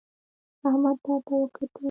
احمد 0.67 0.97
تا 1.05 1.15
ته 1.25 1.33
وکتل 1.41 1.79